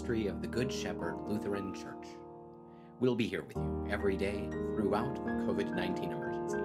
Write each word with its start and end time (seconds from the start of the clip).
ministry 0.00 0.28
of 0.28 0.40
the 0.40 0.46
Good 0.46 0.72
Shepherd 0.72 1.16
Lutheran 1.26 1.74
Church. 1.74 2.06
We'll 3.00 3.14
be 3.14 3.26
here 3.26 3.42
with 3.42 3.54
you 3.54 3.86
every 3.90 4.16
day 4.16 4.48
throughout 4.74 5.14
the 5.14 5.30
COVID 5.30 5.76
19 5.76 6.10
emergency. 6.10 6.56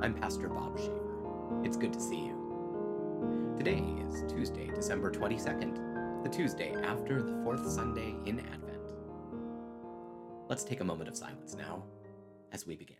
I'm 0.00 0.14
Pastor 0.14 0.48
Bob 0.48 0.78
Shaver. 0.78 1.60
It's 1.64 1.76
good 1.76 1.92
to 1.92 2.00
see 2.00 2.26
you. 2.26 3.54
Today 3.58 3.82
is 4.06 4.22
Tuesday, 4.32 4.70
December 4.72 5.10
22nd, 5.10 6.22
the 6.22 6.28
Tuesday 6.28 6.72
after 6.84 7.20
the 7.20 7.42
fourth 7.42 7.68
Sunday 7.68 8.14
in 8.24 8.38
Advent. 8.38 8.94
Let's 10.48 10.62
take 10.62 10.82
a 10.82 10.84
moment 10.84 11.08
of 11.08 11.16
silence 11.16 11.56
now 11.56 11.82
as 12.52 12.64
we 12.64 12.76
begin. 12.76 12.99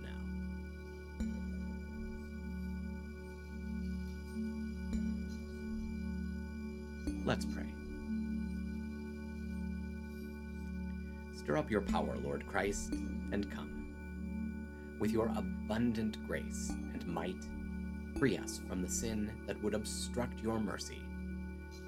Let's 7.31 7.45
pray. 7.45 7.73
Stir 11.33 11.55
up 11.55 11.71
your 11.71 11.79
power, 11.79 12.17
Lord 12.21 12.45
Christ, 12.45 12.91
and 12.91 13.49
come. 13.49 13.95
With 14.99 15.11
your 15.11 15.27
abundant 15.27 16.27
grace 16.27 16.73
and 16.93 17.07
might, 17.07 17.41
free 18.19 18.37
us 18.37 18.59
from 18.67 18.81
the 18.81 18.89
sin 18.89 19.31
that 19.47 19.63
would 19.63 19.75
obstruct 19.75 20.43
your 20.43 20.59
mercy, 20.59 21.01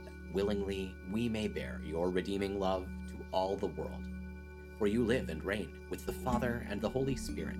that 0.06 0.14
willingly 0.34 0.96
we 1.12 1.28
may 1.28 1.50
bear 1.50 1.82
your 1.84 2.10
redeeming 2.10 2.58
love 2.58 2.88
to 3.10 3.18
all 3.34 3.58
the 3.58 3.68
world. 3.68 4.08
For 4.80 4.88
you 4.88 5.04
live 5.04 5.28
and 5.28 5.44
reign 5.44 5.74
with 5.90 6.06
the 6.06 6.14
Father 6.14 6.66
and 6.70 6.80
the 6.80 6.88
Holy 6.88 7.18
Spirit, 7.18 7.60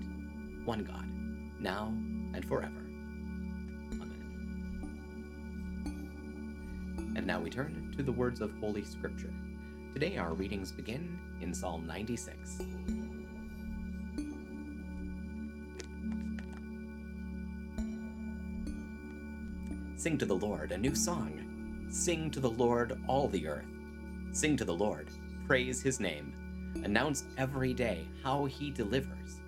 one 0.64 0.86
God, 0.86 1.06
now 1.60 1.88
and 2.34 2.48
forever. 2.48 2.83
And 7.24 7.30
now 7.30 7.40
we 7.40 7.50
turn 7.50 7.94
to 7.96 8.04
the 8.04 8.12
words 8.12 8.42
of 8.42 8.52
Holy 8.60 8.84
Scripture. 8.84 9.34
Today 9.94 10.18
our 10.18 10.34
readings 10.34 10.74
begin 10.74 11.18
in 11.40 11.54
Psalm 11.54 11.88
96. 11.88 12.58
Sing 19.96 20.18
to 20.18 20.26
the 20.26 20.36
Lord 20.36 20.74
a 20.74 20.78
new 20.78 20.94
song. 20.94 21.88
Sing 21.90 22.30
to 22.30 22.42
the 22.42 22.50
Lord 22.50 23.00
all 23.08 23.30
the 23.30 23.48
earth. 23.48 23.72
Sing 24.34 24.58
to 24.58 24.66
the 24.66 24.76
Lord, 24.76 25.08
praise 25.48 25.82
his 25.82 26.02
name. 26.02 26.34
Announce 26.84 27.24
every 27.38 27.74
day 27.74 28.06
how 28.22 28.44
he 28.44 28.70
delivers. 28.70 29.40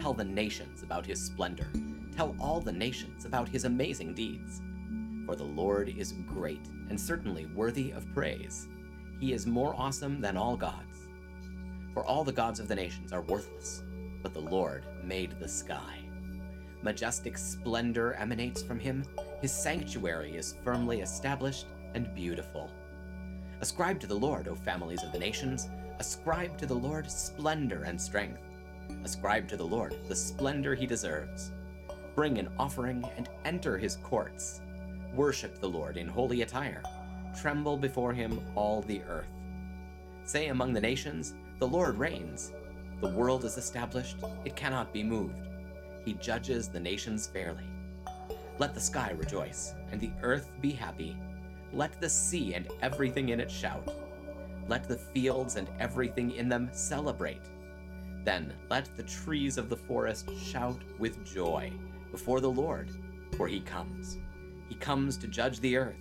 Tell 0.00 0.14
the 0.14 0.24
nations 0.24 0.82
about 0.82 1.04
his 1.04 1.22
splendor. 1.22 1.68
Tell 2.16 2.34
all 2.40 2.62
the 2.62 2.72
nations 2.72 3.26
about 3.26 3.50
his 3.50 3.66
amazing 3.66 4.14
deeds. 4.14 4.62
For 5.32 5.36
the 5.36 5.44
Lord 5.44 5.88
is 5.88 6.12
great 6.28 6.60
and 6.90 7.00
certainly 7.00 7.46
worthy 7.46 7.90
of 7.92 8.12
praise. 8.12 8.68
He 9.18 9.32
is 9.32 9.46
more 9.46 9.74
awesome 9.78 10.20
than 10.20 10.36
all 10.36 10.58
gods. 10.58 11.08
For 11.94 12.04
all 12.04 12.22
the 12.22 12.30
gods 12.30 12.60
of 12.60 12.68
the 12.68 12.74
nations 12.74 13.14
are 13.14 13.22
worthless, 13.22 13.82
but 14.22 14.34
the 14.34 14.40
Lord 14.40 14.84
made 15.02 15.40
the 15.40 15.48
sky. 15.48 16.00
Majestic 16.82 17.38
splendor 17.38 18.12
emanates 18.12 18.62
from 18.62 18.78
him. 18.78 19.06
His 19.40 19.54
sanctuary 19.54 20.36
is 20.36 20.56
firmly 20.62 21.00
established 21.00 21.64
and 21.94 22.14
beautiful. 22.14 22.70
Ascribe 23.62 24.00
to 24.00 24.06
the 24.06 24.14
Lord, 24.14 24.48
O 24.48 24.54
families 24.54 25.02
of 25.02 25.12
the 25.12 25.18
nations. 25.18 25.70
Ascribe 25.98 26.58
to 26.58 26.66
the 26.66 26.74
Lord 26.74 27.10
splendor 27.10 27.84
and 27.84 27.98
strength. 27.98 28.42
Ascribe 29.02 29.48
to 29.48 29.56
the 29.56 29.66
Lord 29.66 29.96
the 30.08 30.14
splendor 30.14 30.74
he 30.74 30.84
deserves. 30.84 31.52
Bring 32.14 32.36
an 32.36 32.50
offering 32.58 33.02
and 33.16 33.30
enter 33.46 33.78
his 33.78 33.96
courts. 33.96 34.60
Worship 35.14 35.60
the 35.60 35.68
Lord 35.68 35.98
in 35.98 36.08
holy 36.08 36.40
attire. 36.40 36.82
Tremble 37.38 37.76
before 37.76 38.14
him, 38.14 38.40
all 38.54 38.80
the 38.80 39.02
earth. 39.02 39.28
Say 40.24 40.48
among 40.48 40.72
the 40.72 40.80
nations, 40.80 41.34
The 41.58 41.68
Lord 41.68 41.98
reigns. 41.98 42.52
The 43.02 43.08
world 43.08 43.44
is 43.44 43.58
established, 43.58 44.16
it 44.46 44.56
cannot 44.56 44.92
be 44.92 45.02
moved. 45.02 45.48
He 46.04 46.14
judges 46.14 46.68
the 46.68 46.80
nations 46.80 47.26
fairly. 47.26 47.64
Let 48.58 48.72
the 48.72 48.80
sky 48.80 49.14
rejoice, 49.16 49.74
and 49.90 50.00
the 50.00 50.12
earth 50.22 50.50
be 50.62 50.70
happy. 50.70 51.16
Let 51.74 52.00
the 52.00 52.08
sea 52.08 52.54
and 52.54 52.68
everything 52.80 53.30
in 53.30 53.40
it 53.40 53.50
shout. 53.50 53.86
Let 54.68 54.88
the 54.88 54.96
fields 54.96 55.56
and 55.56 55.68
everything 55.78 56.32
in 56.32 56.48
them 56.48 56.70
celebrate. 56.72 57.42
Then 58.24 58.54
let 58.70 58.96
the 58.96 59.02
trees 59.02 59.58
of 59.58 59.68
the 59.68 59.76
forest 59.76 60.30
shout 60.38 60.80
with 60.98 61.24
joy 61.24 61.70
before 62.10 62.40
the 62.40 62.50
Lord, 62.50 62.88
for 63.36 63.48
he 63.48 63.60
comes. 63.60 64.18
He 64.68 64.74
comes 64.76 65.16
to 65.18 65.26
judge 65.26 65.60
the 65.60 65.76
earth. 65.76 65.96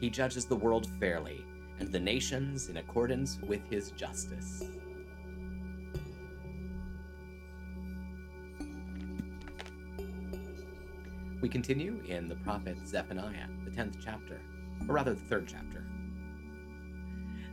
He 0.00 0.10
judges 0.10 0.46
the 0.46 0.56
world 0.56 0.88
fairly, 1.00 1.44
and 1.78 1.90
the 1.90 2.00
nations 2.00 2.68
in 2.68 2.78
accordance 2.78 3.38
with 3.42 3.60
his 3.70 3.90
justice. 3.92 4.64
We 11.40 11.48
continue 11.48 12.02
in 12.08 12.28
the 12.28 12.34
prophet 12.36 12.76
Zephaniah, 12.86 13.46
the 13.64 13.70
10th 13.70 13.96
chapter, 14.02 14.40
or 14.88 14.94
rather 14.94 15.14
the 15.14 15.20
third 15.20 15.46
chapter. 15.46 15.84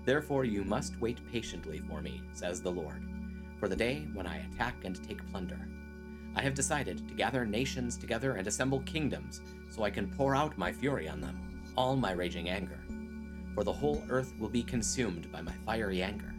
Therefore 0.05 0.45
you 0.45 0.63
must 0.63 0.99
wait 0.99 1.19
patiently 1.31 1.79
for 1.87 2.01
me, 2.01 2.21
says 2.33 2.61
the 2.61 2.71
Lord, 2.71 3.03
for 3.59 3.67
the 3.67 3.75
day 3.75 4.07
when 4.13 4.25
I 4.25 4.47
attack 4.47 4.75
and 4.83 5.01
take 5.07 5.29
plunder. 5.29 5.67
I 6.35 6.41
have 6.41 6.55
decided 6.55 7.07
to 7.07 7.13
gather 7.13 7.45
nations 7.45 7.97
together 7.97 8.33
and 8.33 8.47
assemble 8.47 8.79
kingdoms, 8.81 9.41
so 9.69 9.83
I 9.83 9.89
can 9.89 10.07
pour 10.07 10.35
out 10.35 10.57
my 10.57 10.71
fury 10.71 11.07
on 11.07 11.21
them, 11.21 11.39
all 11.75 11.95
my 11.95 12.11
raging 12.11 12.49
anger. 12.49 12.79
For 13.53 13.63
the 13.63 13.73
whole 13.73 14.03
earth 14.09 14.33
will 14.39 14.49
be 14.49 14.63
consumed 14.63 15.31
by 15.31 15.41
my 15.41 15.53
fiery 15.65 16.01
anger. 16.01 16.33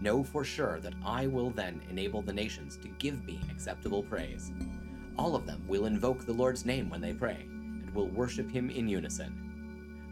Know 0.00 0.22
for 0.22 0.44
sure 0.44 0.80
that 0.80 0.94
I 1.04 1.26
will 1.26 1.50
then 1.50 1.80
enable 1.88 2.20
the 2.20 2.32
nations 2.32 2.76
to 2.78 2.88
give 2.98 3.24
me 3.24 3.40
acceptable 3.50 4.02
praise. 4.02 4.52
All 5.18 5.34
of 5.34 5.46
them 5.46 5.64
will 5.66 5.86
invoke 5.86 6.26
the 6.26 6.34
Lord's 6.34 6.66
name 6.66 6.90
when 6.90 7.00
they 7.00 7.14
pray, 7.14 7.46
and 7.48 7.90
will 7.94 8.08
worship 8.08 8.50
him 8.50 8.68
in 8.68 8.86
unison. 8.86 9.46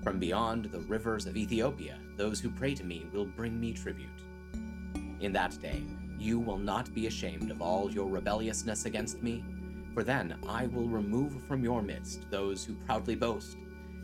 From 0.02 0.18
beyond 0.18 0.66
the 0.66 0.80
rivers 0.80 1.26
of 1.26 1.36
Ethiopia, 1.36 1.98
those 2.16 2.40
who 2.40 2.50
pray 2.50 2.74
to 2.74 2.84
me 2.84 3.06
will 3.12 3.26
bring 3.26 3.60
me 3.60 3.72
tribute. 3.72 4.08
In 5.20 5.32
that 5.32 5.60
day, 5.60 5.82
you 6.18 6.38
will 6.38 6.58
not 6.58 6.92
be 6.94 7.06
ashamed 7.06 7.50
of 7.50 7.60
all 7.60 7.90
your 7.90 8.08
rebelliousness 8.08 8.84
against 8.84 9.22
me, 9.22 9.44
for 9.92 10.02
then 10.02 10.36
I 10.48 10.66
will 10.66 10.88
remove 10.88 11.42
from 11.46 11.62
your 11.62 11.82
midst 11.82 12.30
those 12.30 12.64
who 12.64 12.74
proudly 12.74 13.14
boast, 13.14 13.56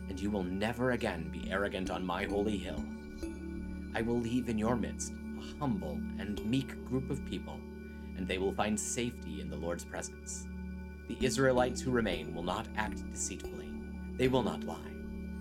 and 0.09 0.19
you 0.19 0.31
will 0.31 0.43
never 0.43 0.93
again 0.93 1.29
be 1.33 1.51
arrogant 1.51 1.91
on 1.91 2.05
my 2.05 2.25
holy 2.25 2.59
hill. 2.59 2.85
I 3.95 4.03
will 4.03 4.19
leave 4.19 4.49
in 4.49 4.59
your 4.59 4.77
midst 4.77 5.13
a 5.13 5.59
humble 5.59 5.99
and 6.19 6.45
meek 6.45 6.85
group 6.85 7.11
of 7.11 7.25
people, 7.27 7.59
and 8.17 8.27
they 8.27 8.39
will 8.39 8.53
find 8.53 8.79
safety 8.79 9.41
in 9.41 9.49
the 9.49 9.57
Lord's 9.57 9.85
presence. 9.85 10.47
The 11.09 11.17
Israelites 11.21 11.81
who 11.81 11.91
remain 11.91 12.35
will 12.35 12.43
not 12.43 12.69
act 12.77 13.11
deceitfully, 13.11 13.73
they 14.17 14.29
will 14.29 14.43
not 14.43 14.65
lie, 14.65 14.93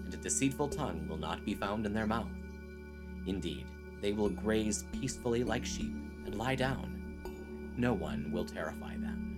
and 0.06 0.14
a 0.14 0.18
deceitful 0.18 0.70
tongue 0.70 1.08
will 1.08 1.18
not 1.18 1.46
be 1.46 1.54
found 1.54 1.86
in 1.86 1.94
their 1.94 2.08
mouth. 2.08 2.32
Indeed, 3.28 3.66
they 4.02 4.14
will 4.14 4.30
graze 4.30 4.86
peacefully 4.94 5.44
like 5.44 5.66
sheep 5.66 5.94
and 6.26 6.36
lie 6.36 6.56
down. 6.56 7.74
No 7.78 7.94
one 7.94 8.32
will 8.32 8.46
terrify 8.46 8.98
them. 8.98 9.30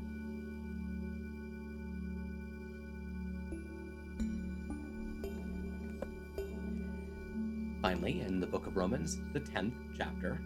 Finally, 7.81 8.21
in 8.21 8.39
the 8.39 8.47
book 8.47 8.67
of 8.67 8.77
Romans, 8.77 9.19
the 9.33 9.39
10th 9.39 9.73
chapter, 9.97 10.39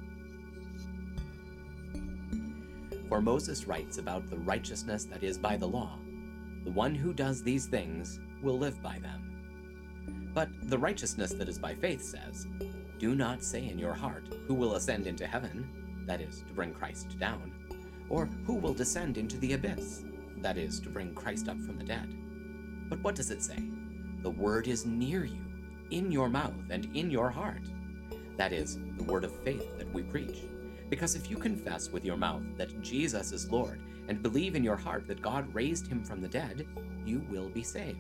for 3.10 3.22
Moses 3.22 3.68
writes 3.68 3.98
about 3.98 4.30
the 4.30 4.38
righteousness 4.38 5.06
that 5.06 5.24
is 5.24 5.38
by 5.38 5.58
the 5.58 5.68
law. 5.68 6.00
The 6.64 6.72
one 6.72 6.96
who 6.96 7.14
does 7.14 7.44
these 7.44 7.68
things 7.68 8.20
will 8.42 8.58
live 8.58 8.82
by 8.82 9.00
them. 9.00 10.32
But 10.34 10.50
the 10.64 10.78
righteousness 10.78 11.34
that 11.34 11.48
is 11.48 11.60
by 11.60 11.76
faith 11.76 12.02
says, 12.02 12.48
Do 12.98 13.16
not 13.16 13.44
say 13.44 13.70
in 13.70 13.78
your 13.78 13.94
heart, 13.94 14.28
Who 14.48 14.54
will 14.54 14.76
ascend 14.76 15.08
into 15.08 15.28
heaven? 15.28 15.85
That 16.06 16.22
is, 16.22 16.42
to 16.42 16.54
bring 16.54 16.74
Christ 16.74 17.18
down. 17.20 17.52
Or 18.10 18.28
who 18.46 18.56
will 18.56 18.74
descend 18.74 19.18
into 19.18 19.38
the 19.38 19.54
abyss? 19.54 20.04
that 20.46 20.58
is, 20.60 20.80
to 20.80 20.90
bring 20.90 21.12
Christ 21.16 21.50
up 21.50 21.60
from 21.60 21.78
the 21.78 21.84
dead. 21.84 22.08
But 22.88 23.02
what 23.02 23.16
does 23.16 23.32
it 23.32 23.42
say? 23.42 23.58
The 24.22 24.30
word 24.30 24.68
is 24.68 24.86
near 24.86 25.26
you, 25.26 25.42
in 25.90 26.12
your 26.12 26.30
mouth 26.30 26.54
and 26.70 26.88
in 26.96 27.10
your 27.10 27.32
heart. 27.32 27.64
That 28.38 28.54
is, 28.54 28.78
the 28.98 29.04
word 29.06 29.24
of 29.24 29.36
faith 29.44 29.78
that 29.80 29.92
we 29.92 30.04
preach. 30.04 30.44
Because 30.88 31.16
if 31.16 31.32
you 31.32 31.38
confess 31.38 31.90
with 31.90 32.06
your 32.06 32.16
mouth 32.16 32.44
that 32.58 32.80
Jesus 32.84 33.32
is 33.32 33.52
Lord 33.52 33.82
and 34.08 34.22
believe 34.22 34.56
in 34.56 34.64
your 34.64 34.76
heart 34.76 35.08
that 35.08 35.20
God 35.20 35.52
raised 35.52 35.88
him 35.88 36.04
from 36.04 36.22
the 36.22 36.28
dead, 36.28 36.68
you 37.08 37.26
will 37.28 37.50
be 37.50 37.64
saved. 37.64 37.98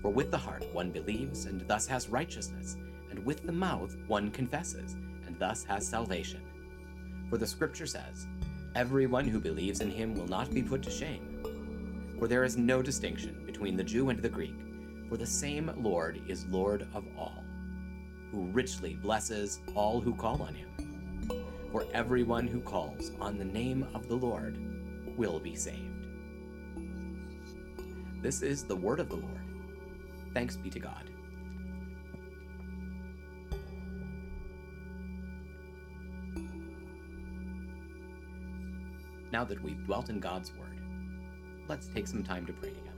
For 0.00 0.12
with 0.12 0.30
the 0.30 0.38
heart 0.38 0.64
one 0.72 0.92
believes 0.92 1.46
and 1.46 1.66
thus 1.66 1.88
has 1.88 2.08
righteousness, 2.08 2.76
and 3.10 3.24
with 3.24 3.44
the 3.44 3.52
mouth 3.52 3.96
one 4.06 4.30
confesses 4.30 4.94
and 5.26 5.36
thus 5.40 5.64
has 5.64 5.88
salvation. 5.88 6.42
For 7.32 7.38
the 7.38 7.46
scripture 7.46 7.86
says, 7.86 8.26
Everyone 8.74 9.26
who 9.26 9.40
believes 9.40 9.80
in 9.80 9.90
him 9.90 10.14
will 10.14 10.26
not 10.26 10.52
be 10.52 10.62
put 10.62 10.82
to 10.82 10.90
shame. 10.90 11.42
For 12.18 12.28
there 12.28 12.44
is 12.44 12.58
no 12.58 12.82
distinction 12.82 13.42
between 13.46 13.74
the 13.74 13.82
Jew 13.82 14.10
and 14.10 14.18
the 14.18 14.28
Greek, 14.28 14.54
for 15.08 15.16
the 15.16 15.24
same 15.24 15.72
Lord 15.78 16.20
is 16.28 16.44
Lord 16.48 16.86
of 16.92 17.06
all, 17.16 17.42
who 18.30 18.48
richly 18.48 18.96
blesses 18.96 19.60
all 19.74 19.98
who 19.98 20.14
call 20.14 20.42
on 20.42 20.54
him. 20.54 20.68
For 21.70 21.86
everyone 21.94 22.46
who 22.46 22.60
calls 22.60 23.12
on 23.18 23.38
the 23.38 23.46
name 23.46 23.86
of 23.94 24.08
the 24.08 24.16
Lord 24.16 24.58
will 25.16 25.40
be 25.40 25.56
saved. 25.56 26.06
This 28.20 28.42
is 28.42 28.64
the 28.64 28.76
word 28.76 29.00
of 29.00 29.08
the 29.08 29.16
Lord. 29.16 29.40
Thanks 30.34 30.56
be 30.56 30.68
to 30.68 30.80
God. 30.80 31.08
Now 39.32 39.44
that 39.44 39.62
we've 39.62 39.82
dwelt 39.86 40.10
in 40.10 40.20
God's 40.20 40.52
Word, 40.52 40.78
let's 41.66 41.88
take 41.88 42.06
some 42.06 42.22
time 42.22 42.44
to 42.44 42.52
pray 42.52 42.68
together. 42.68 42.90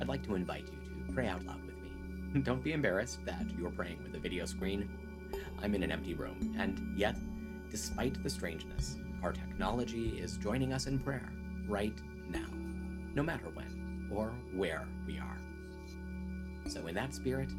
I'd 0.00 0.08
like 0.08 0.22
to 0.26 0.34
invite 0.34 0.66
you 0.72 1.06
to 1.06 1.12
pray 1.12 1.28
out 1.28 1.44
loud 1.44 1.62
with 1.66 1.76
me. 1.82 2.40
Don't 2.42 2.64
be 2.64 2.72
embarrassed 2.72 3.22
that 3.26 3.44
you're 3.58 3.70
praying 3.70 4.02
with 4.02 4.14
a 4.14 4.18
video 4.18 4.46
screen. 4.46 4.88
I'm 5.62 5.74
in 5.74 5.82
an 5.82 5.92
empty 5.92 6.14
room, 6.14 6.56
and 6.58 6.98
yet, 6.98 7.16
despite 7.70 8.22
the 8.22 8.30
strangeness, 8.30 8.96
our 9.22 9.32
technology 9.32 10.18
is 10.18 10.38
joining 10.38 10.72
us 10.72 10.86
in 10.86 10.98
prayer 10.98 11.30
right 11.68 11.98
now, 12.30 12.48
no 13.14 13.22
matter 13.22 13.50
when 13.52 14.08
or 14.10 14.32
where 14.54 14.86
we 15.06 15.18
are. 15.18 15.36
So, 16.66 16.86
in 16.86 16.94
that 16.94 17.12
spirit, 17.12 17.50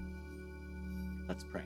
let's 1.28 1.44
pray. 1.44 1.66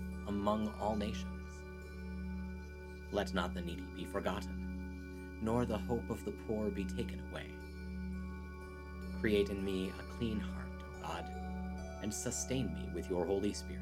among 0.27 0.73
all 0.79 0.95
nations. 0.95 1.25
Let 3.11 3.33
not 3.33 3.53
the 3.53 3.61
needy 3.61 3.83
be 3.95 4.05
forgotten, 4.05 5.39
nor 5.41 5.65
the 5.65 5.77
hope 5.77 6.09
of 6.09 6.23
the 6.25 6.31
poor 6.47 6.69
be 6.69 6.85
taken 6.85 7.21
away. 7.31 7.47
Create 9.19 9.49
in 9.49 9.63
me 9.63 9.91
a 9.99 10.03
clean 10.17 10.39
heart, 10.39 10.69
O 10.79 11.07
God, 11.07 11.25
and 12.01 12.13
sustain 12.13 12.73
me 12.73 12.89
with 12.93 13.09
your 13.09 13.25
Holy 13.25 13.53
Spirit. 13.53 13.81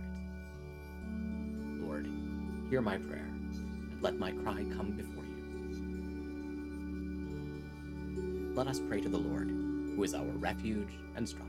Lord, 1.79 2.07
hear 2.69 2.81
my 2.81 2.97
prayer, 2.97 3.29
and 3.91 4.01
let 4.01 4.17
my 4.17 4.31
cry 4.31 4.65
come 4.75 4.91
before 4.91 5.23
you. 5.23 5.29
Let 8.55 8.67
us 8.67 8.79
pray 8.79 9.01
to 9.01 9.09
the 9.09 9.17
Lord, 9.17 9.49
who 9.49 10.03
is 10.03 10.13
our 10.13 10.25
refuge 10.25 10.97
and 11.15 11.27
stronghold. 11.27 11.48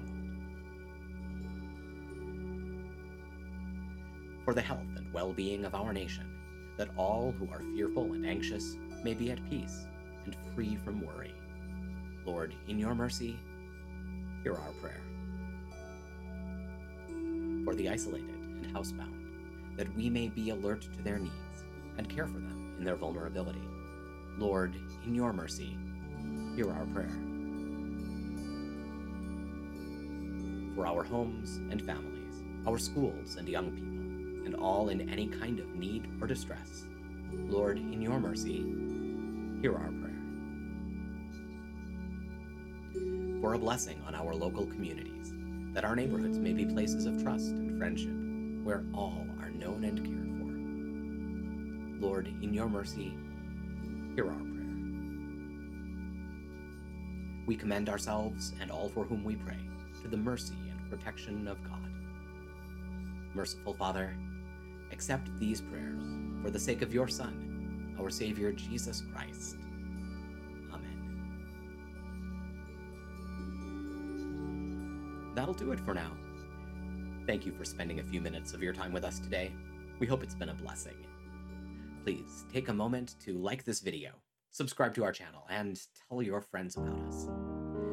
For 4.50 4.54
the 4.54 4.62
health 4.62 4.96
and 4.96 5.12
well 5.12 5.32
being 5.32 5.64
of 5.64 5.76
our 5.76 5.92
nation, 5.92 6.26
that 6.76 6.88
all 6.96 7.32
who 7.38 7.48
are 7.52 7.62
fearful 7.72 8.14
and 8.14 8.26
anxious 8.26 8.76
may 9.04 9.14
be 9.14 9.30
at 9.30 9.48
peace 9.48 9.86
and 10.24 10.34
free 10.52 10.74
from 10.74 11.06
worry. 11.06 11.32
Lord, 12.26 12.56
in 12.66 12.76
your 12.76 12.96
mercy, 12.96 13.38
hear 14.42 14.54
our 14.54 14.72
prayer. 14.82 15.02
For 17.64 17.76
the 17.76 17.90
isolated 17.90 18.34
and 18.34 18.74
housebound, 18.74 19.76
that 19.76 19.94
we 19.96 20.10
may 20.10 20.26
be 20.26 20.50
alert 20.50 20.82
to 20.82 21.02
their 21.04 21.20
needs 21.20 21.64
and 21.96 22.08
care 22.08 22.26
for 22.26 22.40
them 22.40 22.74
in 22.76 22.84
their 22.84 22.96
vulnerability. 22.96 23.62
Lord, 24.36 24.74
in 25.06 25.14
your 25.14 25.32
mercy, 25.32 25.78
hear 26.56 26.72
our 26.72 26.86
prayer. 26.86 27.16
For 30.74 30.88
our 30.88 31.04
homes 31.04 31.58
and 31.70 31.80
families, 31.80 32.42
our 32.66 32.78
schools 32.78 33.36
and 33.36 33.48
young 33.48 33.70
people, 33.70 34.09
and 34.44 34.54
all 34.54 34.88
in 34.88 35.08
any 35.08 35.26
kind 35.26 35.58
of 35.58 35.74
need 35.74 36.08
or 36.20 36.26
distress, 36.26 36.86
Lord, 37.32 37.78
in 37.78 38.00
your 38.00 38.18
mercy, 38.18 38.64
hear 39.60 39.74
our 39.74 39.92
prayer. 39.92 40.10
For 43.40 43.54
a 43.54 43.58
blessing 43.58 44.02
on 44.06 44.14
our 44.14 44.34
local 44.34 44.66
communities, 44.66 45.32
that 45.72 45.84
our 45.84 45.94
neighborhoods 45.96 46.38
may 46.38 46.52
be 46.52 46.66
places 46.66 47.06
of 47.06 47.22
trust 47.22 47.48
and 47.48 47.78
friendship, 47.78 48.12
where 48.64 48.84
all 48.94 49.26
are 49.40 49.50
known 49.50 49.84
and 49.84 49.98
cared 50.04 52.00
for. 52.00 52.06
Lord, 52.06 52.26
in 52.42 52.52
your 52.52 52.68
mercy, 52.68 53.14
hear 54.14 54.26
our 54.26 54.34
prayer. 54.34 54.60
We 57.46 57.56
commend 57.56 57.88
ourselves 57.88 58.52
and 58.60 58.70
all 58.70 58.88
for 58.88 59.04
whom 59.04 59.24
we 59.24 59.36
pray 59.36 59.58
to 60.02 60.08
the 60.08 60.16
mercy 60.16 60.54
and 60.70 60.90
protection 60.90 61.48
of 61.48 61.62
God. 61.64 61.92
Merciful 63.34 63.74
Father, 63.74 64.16
accept 64.92 65.28
these 65.38 65.60
prayers 65.60 66.02
for 66.42 66.50
the 66.50 66.58
sake 66.58 66.82
of 66.82 66.92
your 66.92 67.08
Son, 67.08 67.96
our 67.98 68.10
Savior 68.10 68.52
Jesus 68.52 69.02
Christ. 69.12 69.56
Amen. 70.72 70.98
That'll 75.34 75.54
do 75.54 75.72
it 75.72 75.80
for 75.80 75.94
now. 75.94 76.12
Thank 77.26 77.46
you 77.46 77.52
for 77.52 77.64
spending 77.64 78.00
a 78.00 78.04
few 78.04 78.20
minutes 78.20 78.54
of 78.54 78.62
your 78.62 78.72
time 78.72 78.92
with 78.92 79.04
us 79.04 79.18
today. 79.18 79.52
We 79.98 80.06
hope 80.06 80.22
it's 80.22 80.34
been 80.34 80.48
a 80.48 80.54
blessing. 80.54 80.96
Please 82.04 82.44
take 82.52 82.68
a 82.68 82.74
moment 82.74 83.16
to 83.20 83.38
like 83.38 83.64
this 83.64 83.80
video, 83.80 84.12
subscribe 84.50 84.94
to 84.94 85.04
our 85.04 85.12
channel, 85.12 85.46
and 85.50 85.78
tell 86.08 86.22
your 86.22 86.40
friends 86.40 86.76
about 86.76 86.98
us. 87.00 87.28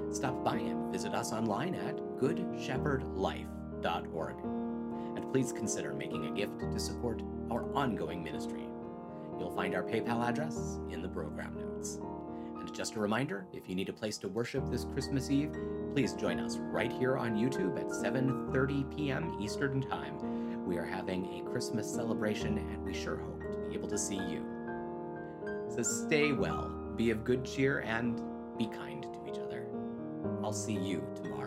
Stop 0.10 0.44
by 0.44 0.56
and 0.56 0.92
visit 0.92 1.14
us 1.14 1.32
online 1.34 1.76
at 1.76 1.98
goodshepherdlife.org. 2.20 4.87
And 5.18 5.34
please 5.34 5.52
consider 5.52 5.94
making 5.94 6.28
a 6.28 6.32
gift 6.32 6.60
to 6.60 6.80
support 6.80 7.24
our 7.50 7.66
ongoing 7.74 8.24
ministry. 8.24 8.70
You'll 9.40 9.56
find 9.56 9.74
our 9.74 9.82
PayPal 9.82 10.24
address 10.24 10.78
in 10.92 11.02
the 11.02 11.10
program 11.10 11.58
notes. 11.58 12.00
And 12.60 12.72
just 12.72 12.96
a 12.96 13.00
reminder, 13.00 13.48
if 13.52 13.68
you 13.68 13.74
need 13.74 13.90
a 13.90 13.94
place 13.94 14.20
to 14.20 14.28
worship 14.28 14.70
this 14.70 14.86
Christmas 14.86 15.32
Eve, 15.32 15.56
please 15.92 16.14
join 16.14 16.40
us 16.40 16.58
right 16.58 16.92
here 16.92 17.18
on 17.18 17.36
YouTube 17.36 17.80
at 17.80 17.88
7:30 17.88 18.96
p.m. 18.96 19.38
Eastern 19.42 19.82
Time. 19.82 20.66
We 20.68 20.78
are 20.78 20.86
having 20.86 21.26
a 21.40 21.50
Christmas 21.50 21.92
celebration 21.92 22.60
and 22.60 22.86
we 22.86 22.94
sure 22.94 23.18
hope 23.18 23.42
to 23.42 23.58
be 23.70 23.74
able 23.74 23.88
to 23.88 23.98
see 23.98 24.18
you. 24.18 24.46
So 25.76 25.82
stay 25.82 26.32
well, 26.32 26.70
be 26.96 27.10
of 27.10 27.24
good 27.24 27.44
cheer 27.44 27.80
and 27.80 28.22
be 28.56 28.68
kind 28.68 29.02
to 29.02 29.32
each 29.32 29.40
other. 29.40 29.66
I'll 30.44 30.54
see 30.54 30.78
you 30.78 31.02
tomorrow. 31.16 31.47